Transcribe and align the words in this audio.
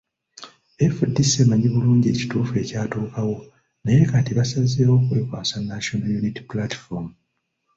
FDC 0.95 1.29
emanyi 1.43 1.67
bulungi 1.73 2.07
ekituufu 2.13 2.53
ekyatuukawo 2.63 3.35
naye 3.83 4.01
kati 4.11 4.31
baasazeewo 4.37 4.97
kwekwasa 5.05 5.55
National 5.69 6.11
Unity 6.19 6.41
Platform 6.51 7.05